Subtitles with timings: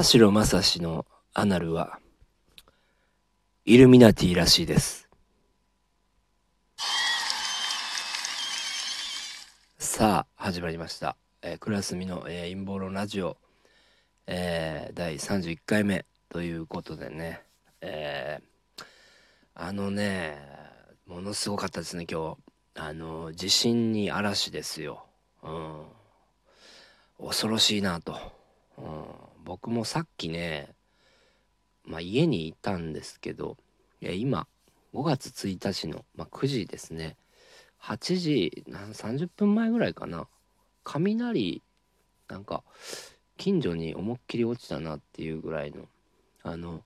[0.00, 1.04] 田代正史の
[1.34, 1.98] アナルは
[3.66, 5.10] イルミナティらしいです。
[9.76, 13.36] さあ始まりました、えー、クラスミの、えー、陰謀論ラジオ、
[14.26, 17.42] えー、第31回目ということでね、
[17.82, 18.84] えー、
[19.54, 20.38] あのね
[21.06, 22.38] ものすごかったですね今日。
[22.74, 25.04] あの地震に嵐ですよ、
[25.42, 25.82] うん、
[27.26, 28.16] 恐ろしいなと、
[28.78, 29.04] うん、
[29.44, 30.74] 僕もさっきね、
[31.84, 33.56] まあ、家にいたんですけど
[34.00, 34.46] いや今
[34.94, 37.16] 5月1日の、まあ、9時ですね。
[37.82, 40.26] 8時30分前ぐらいかな。
[40.84, 41.62] 雷
[42.28, 42.62] なんか
[43.36, 45.84] 近所に思いっきり落ちたなっていうぐらいの
[46.42, 46.82] あの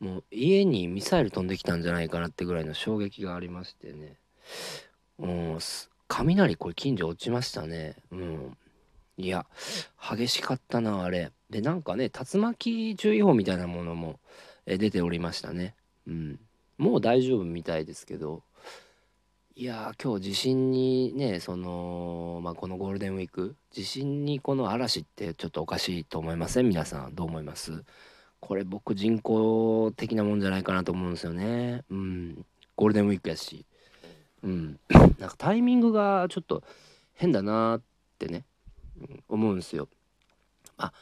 [0.00, 4.16] もう家にミサイル飛んできたんじゃないかなってぐらいの衝撃がありましてね。
[5.18, 5.58] もう
[6.08, 7.96] 雷これ近所落ちましたね。
[8.10, 8.56] うん。
[9.18, 9.46] いや
[10.00, 11.30] 激しかったなあれ。
[11.50, 14.18] でなんかね竜巻注意報みたいなものも
[14.66, 15.74] 出ておりましたね。
[16.06, 16.40] うん。
[16.78, 18.42] もう大丈夫みたいですけど。
[19.54, 26.68] いや今日地震にねそのまあこのゴールデンウィーク地震にこの嵐ってちょっとおかしいと思いません？
[26.68, 27.84] 皆さんどう思います？
[28.40, 31.84] これ僕人工的なもんじゃないかなと思うんですよね。
[31.90, 32.46] うん。
[32.76, 33.66] ゴールデンウィークやし。
[34.42, 34.80] うん。
[35.18, 36.64] なんかタイミングがちょっと
[37.14, 37.82] 変だなっ
[38.18, 38.44] てね、
[39.28, 39.88] 思うんすよ
[40.76, 40.92] あ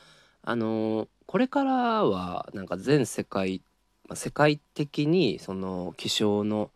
[0.43, 3.63] あのー、これからはなんか全世界、
[4.09, 6.71] まあ、世界的にその気象の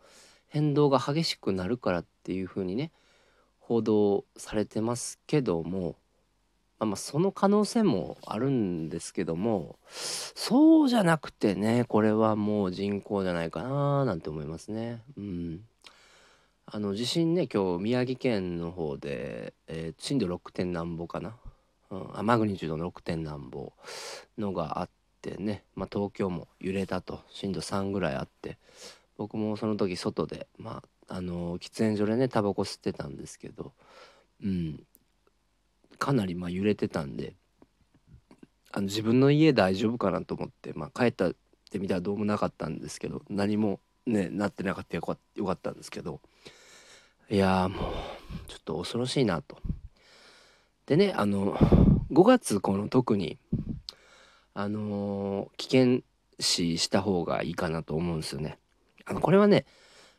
[0.48, 2.92] 変動が激しくなるからっていう風にね
[3.58, 5.96] 報道されてますけども、
[6.78, 15.02] まあ、まその可能性もあるんですけどもそうじゃなくてねこれはもう人口じゃないかななんて思いますね。
[15.16, 15.60] うん
[16.66, 21.36] あの地震ね今日宮城県の方で、えー、震度6点なんぼかな、
[21.90, 23.72] うん、マグニチュードの6点なんぼ
[24.38, 24.88] のがあっ
[25.20, 27.20] てね、まあ、東京も揺れたと。
[27.30, 28.58] 震度3ぐらいあって。
[29.16, 33.72] 僕もその時外でまああの喫煙所でねタバコ吸ってたんですけど。
[34.42, 34.82] うん。
[35.98, 37.34] かなりま揺れてたんで。
[38.72, 41.34] あの自分の家大丈夫かなと思って、まあ、帰ったっ
[41.70, 45.16] てみたらどうもなかったんですけど何もねなってなかったよか
[45.52, 46.20] ったんですけど
[47.30, 47.92] いやもう
[48.48, 49.58] ちょっと恐ろしいなと。
[50.86, 51.54] でねあの
[52.12, 53.38] 5月この特に
[54.52, 56.00] あの危険
[56.38, 58.58] 視した方がいいかなと思うんですよね。
[59.06, 59.64] あのこれはね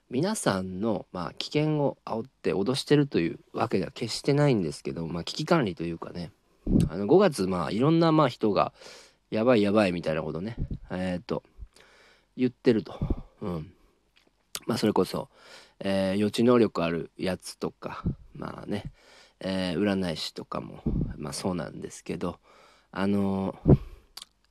[0.09, 6.31] 皆さんの、まあ、危険を煽って脅してるというわけでは決してないんですけど、まあ、危機管理というかね
[6.89, 8.71] あの5月まあいろんなまあ人が
[9.31, 10.55] やばいやばいみたいなことね
[10.91, 11.43] えっ、ー、と
[12.37, 12.99] 言ってると、
[13.41, 13.71] うん、
[14.65, 15.29] まあそれこそ、
[15.79, 18.03] えー、予知能力あるやつとか
[18.33, 18.91] まあね、
[19.39, 20.81] えー、占い師とかも
[21.17, 22.39] まあそうなんですけど
[22.91, 23.55] あの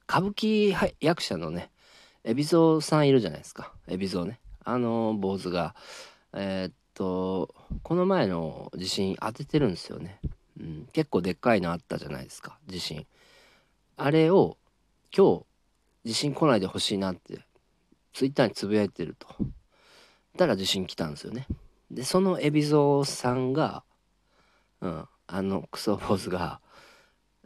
[0.09, 1.71] 歌舞伎役者のね
[2.25, 3.73] 海老蔵さんいるじゃないですか。
[3.87, 4.41] 海老蔵ね。
[4.65, 5.75] あの坊主が
[6.33, 10.21] えー、っとこの前の地震当ててるんですよね、
[10.59, 13.07] うん、結構でっかいのあったじゃないですか地震。
[13.97, 14.57] あれを
[15.17, 15.45] 今
[16.05, 17.41] 日地震来ないでほしいなって
[18.13, 19.29] ツイッターにつぶやいてると。
[20.37, 21.47] たら地震来たんですよね。
[21.91, 23.85] でその海老蔵さんが
[24.81, 26.61] うんあのクソ坊主が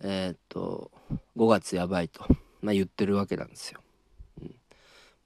[0.01, 0.91] えー、っと
[1.37, 2.25] 5月やばいと、
[2.61, 3.81] まあ、言ってるわけなんですよ。
[4.43, 4.55] うん。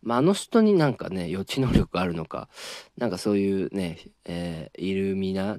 [0.03, 2.49] まあ、あの人になんかね予知能力あるのか
[2.97, 5.59] なんかそういうね、えー、イルミナ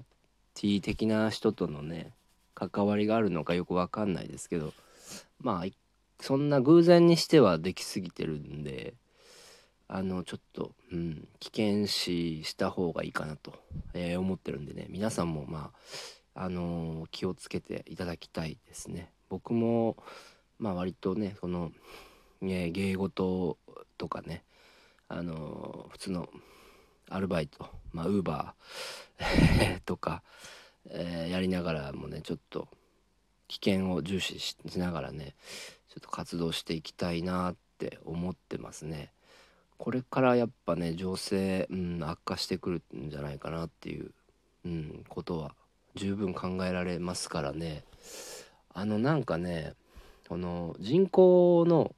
[0.54, 2.12] ティ的な人とのね
[2.56, 4.74] 関わりがあるのかよくわかんないですけど
[5.40, 5.72] まあ
[6.20, 8.94] そんな偶然にしてはできすぎてるんで
[9.96, 13.54] あのちょっと、うん、危険視した方がいいかなと、
[13.94, 15.70] えー、思ってるんでね皆さんもま
[16.34, 19.96] ああのー、気をつけていただきたいですね僕も
[20.58, 21.72] まあ割とねその、
[22.42, 23.60] えー、芸事
[24.00, 24.44] とかね
[25.10, 26.28] あの普通の
[27.12, 30.24] アルバイトまあウーバー とか、
[30.90, 32.68] えー、やりながらもねちょっと
[33.48, 35.36] 危険を重視しながらね
[35.90, 39.14] ちょっと活動していきたいなって思ってますね。
[39.84, 44.12] これからやっぱね情勢、うん、悪化してくるんじゃないかなっていう、
[44.66, 45.52] うん、ことは
[45.96, 47.84] 十分考えられますからね
[48.74, 49.74] あのなんかね
[50.30, 51.94] この人口の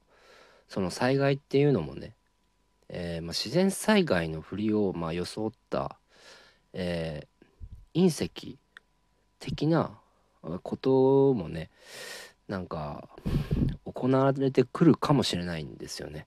[0.66, 2.16] その災害っていうのもね、
[2.88, 5.96] えー、まあ、自然災害の振りをま装った、
[6.72, 8.58] えー、隕石
[9.38, 9.92] 的な
[10.64, 11.70] こともね
[12.48, 13.08] なんか
[13.84, 16.26] 行われてくるかもしれないんですよね。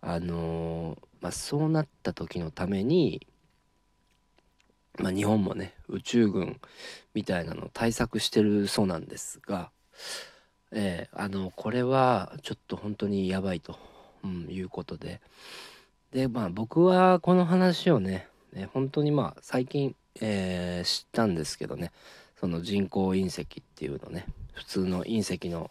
[0.00, 3.26] あのー、まあ、そうなった時のために、
[4.98, 6.60] まあ、日本もね宇宙軍
[7.14, 9.70] みたいなの対策してるそうなんですが
[10.72, 13.78] えー、あのこれはちょっと本当にやばいと、
[14.24, 15.20] うん、いうことで。
[16.12, 21.92] でまあ僕はこの話をねね本当にまあ最近、えー、知ったんですけどね
[22.40, 23.46] その人工隕石っ
[23.76, 25.70] ていうのね普通の隕石の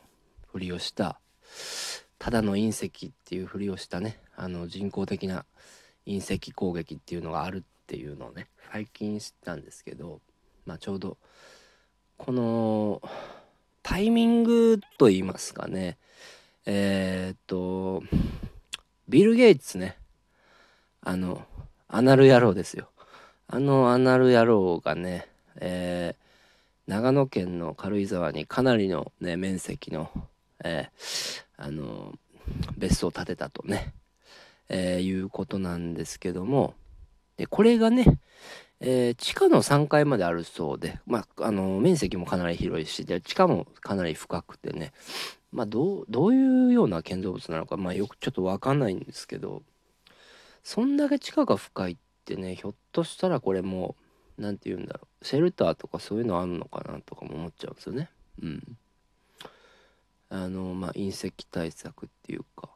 [0.54, 1.20] ふりをした
[2.20, 5.46] ただの隕石っていうふりをしたねあの人工的な
[6.06, 10.20] 隕石攻撃っていうのがあるっていうのをね最近知ったんですけど
[10.66, 11.18] まあちょうど
[12.18, 13.02] この
[13.82, 15.98] タイミングと言いますかね
[16.66, 18.04] えー、っと
[19.08, 19.98] ビル・ゲイツね
[21.02, 21.42] あの
[21.88, 22.90] アナル野郎ですよ。
[23.48, 30.12] あのアナル野郎がね、えー、長野県の軽井沢にかなりのね面積の、
[30.64, 32.14] えー、あの
[32.78, 33.94] 別荘を建てたとね、
[34.70, 36.74] えー、いうことなんですけども
[37.38, 38.20] でこれがね、
[38.80, 44.94] えー、地下の3階まであるそうで、まあ、あの面積もかなり広いしで地下もかなり深くてね、
[45.52, 49.62] まあ、どうどういうような建造物なのか、まあ、よくちょっと分かんないんですけど
[50.64, 53.96] そんだけ地下が深いってねひょっとしたらこれも
[54.38, 58.10] 何て言うんだろうシェルターとかそういうのあんのかなとかも思っちゃうんですよね。
[58.42, 58.78] うん。
[60.30, 62.70] あのまあ隕石対策っていうか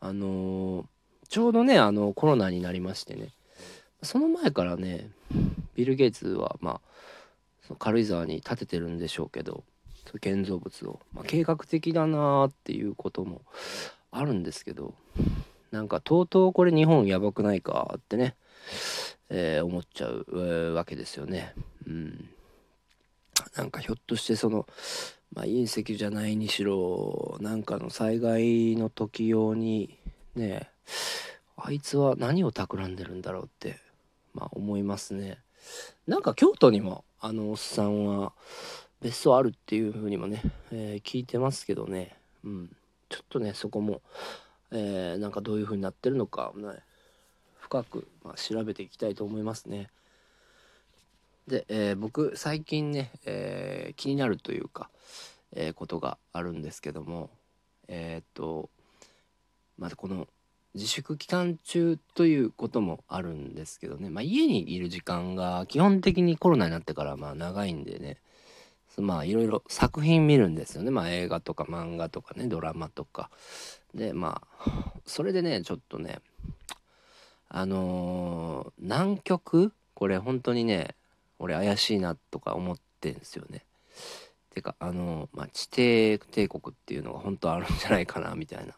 [0.00, 0.84] あのー、
[1.28, 3.28] ちょうどねあのコロナになりましてね
[4.02, 5.10] その前からね
[5.74, 6.80] ビル・ゲイツはまあ
[7.66, 9.64] その軽井沢に建ててるんでしょうけど
[10.04, 13.42] そういう建造物を、まあ、計画的だなっていうことも
[14.10, 14.94] あるんですけど
[15.70, 18.34] なんかとうとうこれ日本やばくないかってね、
[19.28, 21.54] えー、思っちゃう、わけですよね。
[21.86, 22.28] うん。
[23.56, 24.66] なんかひょっとしてその、
[25.34, 29.98] まあ、隕石じゃないにしろなんかの災害の時用に
[30.34, 30.70] ね
[31.56, 33.78] あいつは何を企んでるんだろうって
[34.34, 35.38] まあ思いますね。
[36.06, 38.32] なんか京都にもあのおっさんは
[39.00, 40.42] 別荘あるっていう風にもね、
[40.72, 42.76] えー、聞いてますけどね、うん、
[43.08, 44.00] ちょっとねそこも、
[44.70, 46.68] えー、なんかどういう風になってるのか、ね、
[47.60, 49.90] 深く、まあ、調べていきたいと思いますね。
[51.48, 54.90] で、えー、僕最近ね、えー、気になるというか、
[55.52, 57.30] えー、ことがあるんですけども
[57.88, 58.68] えっと
[59.78, 60.28] まずこの
[60.74, 68.18] 自粛期間中ということもあるんですけどね、まあ、家にいる時間が基本的にコロナになってからまあ長いんでね
[68.98, 70.90] まあいろいろ作品見るんですよね。
[70.90, 73.30] まあ映画とか漫画とかねドラマとか。
[73.94, 76.18] でまあそれでねちょっとね
[77.48, 79.72] あのー、南極？
[79.94, 80.96] これ本当にね
[81.38, 83.64] 俺怪しいなとか思ってんすよね。
[84.54, 85.62] てかあのまあ地
[86.18, 88.74] 底帝国っていうのが本当あるんじゃないかなみたいな、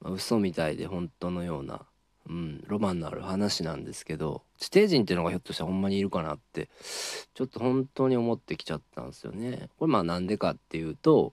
[0.00, 1.80] まあ、嘘みたいで本当のような、
[2.28, 6.68] うん、ロマンのある話なんですけど地底人っていうのがひょっとしたらほんまにいるかなって
[7.34, 9.70] ちょっと本当に思ってきちゃったんですよね。
[9.78, 11.32] これまあなんでかっていうと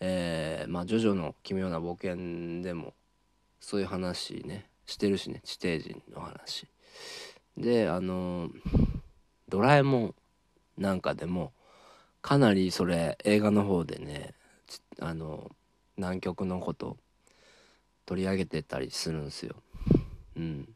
[0.00, 2.94] えー、まあ「ジョジョの奇妙な冒険」でも
[3.60, 6.66] そういう話ねしてるしね地底人の話。
[7.56, 8.50] であの
[9.54, 10.14] ドラえもん
[10.78, 11.52] なんかでも
[12.22, 14.34] かなりそれ映画の方でね
[14.98, 15.48] あの
[15.96, 16.96] 南極のこと
[18.04, 19.54] 取り上げてたりするんですよ。
[20.34, 20.68] うん、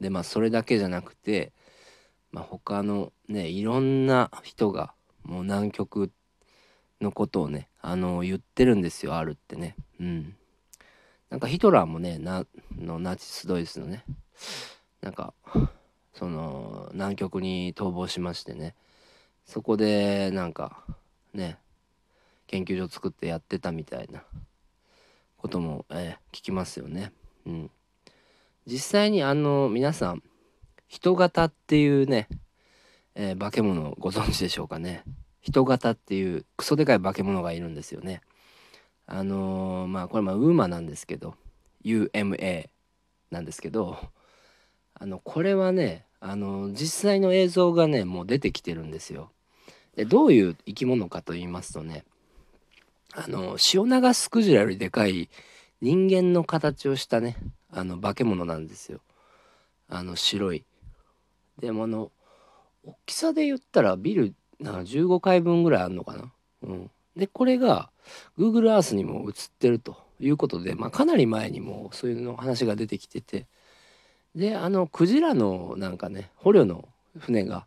[0.00, 1.52] でまあそれだけじゃなくて、
[2.32, 6.10] まあ、他のねいろんな人がもう南極
[7.02, 9.76] のことをねあの言ってるんですよあるってね。
[10.00, 10.34] うん、
[11.28, 14.02] なんかヒトラーもねなのナチス・ドイツのね
[15.02, 15.34] なんか
[16.14, 18.74] その南極に逃亡しましてね
[19.44, 20.84] そこでなんか
[21.34, 21.58] ね
[22.46, 24.22] 研究所作ってやってたみたいな
[25.36, 27.12] ことも、えー、聞きますよね。
[27.46, 27.70] うん、
[28.66, 30.22] 実際にあの皆さん
[30.88, 32.28] 人型っていうね、
[33.14, 35.02] えー、化け物ご存知でしょうかね。
[35.40, 38.22] 人型っていうクソでかい化け物がいるんですよね。
[39.06, 41.34] あのー、まあこれまあウーマなんですけど
[41.84, 42.68] UMA
[43.30, 43.98] なんですけど
[44.94, 49.30] あのこれはねあの実際の映像がねもう出てきてるんですよ。
[49.96, 52.04] でどういう生き物かと言いますとね
[53.12, 55.28] あの潮流すクジラよりでかい
[55.80, 57.36] 人間の形をしたね
[57.70, 59.00] あの化け物なんですよ。
[59.88, 60.64] あの白い。
[61.60, 62.10] でもあの
[62.84, 66.32] 大きさで言ったらビルな15階分ぐらいあるのかな？
[66.62, 67.90] うん、でこれが
[68.38, 73.46] Google Earth にも映ってるということで、まあ、かなり前にもそういうの話が出てきてて
[74.34, 76.88] であのクジラのなんかね捕虜の
[77.18, 77.66] 船が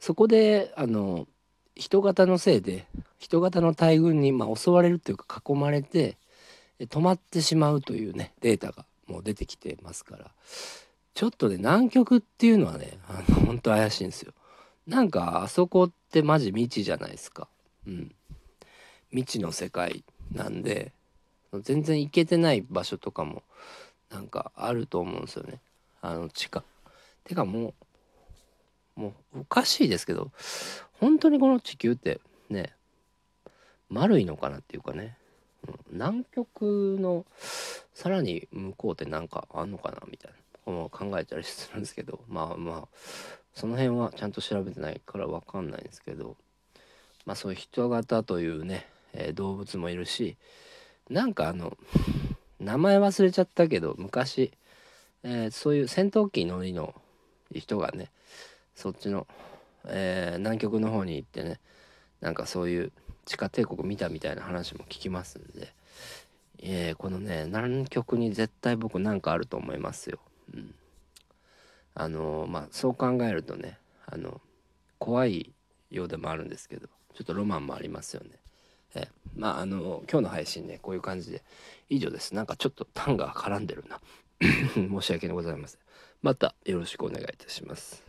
[0.00, 1.26] そこであの
[1.74, 2.86] 人型のせいで
[3.18, 6.16] 人型の大群に、まあ、襲われるというか囲まれて
[6.80, 10.30] 止まってしまうというねデータがもう出てきてますから
[11.14, 14.32] ちょっとね南極っていうのはねあの本当怪しいんですよ。
[14.86, 17.48] なんかあそこってマジ未知じゃないですか。
[17.86, 18.12] うん。
[19.10, 20.92] 未知の世界なんで
[21.62, 23.42] 全然行けてない場所とかも
[24.10, 25.58] なんかあると思うんですよね
[26.10, 26.62] あの地下。
[27.24, 27.74] てかも
[28.96, 30.30] うもうおかしいですけど
[31.00, 32.72] 本当にこの地球ってね
[33.90, 35.16] 丸いのかなっていうかね、
[35.66, 37.26] うん、南極の
[37.92, 40.36] さらに向こうって何かあんのかなみたいな。
[40.66, 42.20] 考えたりするんですけど。
[42.28, 42.98] まあまあ
[43.54, 46.36] その辺はちゃんと調べてないから分かんないんですけど。
[47.24, 50.36] まあそういう人型というね、えー、動物もいるし
[51.10, 51.76] なんかあの
[52.58, 54.52] 名前忘れちゃったけど昔、
[55.28, 56.94] えー、そういう戦闘機乗りの
[57.52, 58.12] 人がね
[58.76, 59.26] そっちの、
[59.88, 61.58] えー、南極の方に行ってね
[62.20, 62.92] なんかそういう
[63.24, 65.74] 地下帝国見たみたいな話も聞きますんで、
[66.62, 70.20] えー、このね南極に絶対僕なんかあると思いますよ。
[70.54, 70.72] うん、
[71.94, 74.40] あのまあそう考えるとねあの
[75.00, 75.52] 怖い
[75.90, 78.30] ようでもあるんですけどちょっとロマンもありますよね。
[78.94, 81.42] えまああの今日の配信ねこういう感じで
[81.88, 84.00] 以上ですなんかちょっとタンが絡んでるな
[84.74, 85.80] 申し訳ございません。
[86.22, 88.05] またよろしくお願いいたします。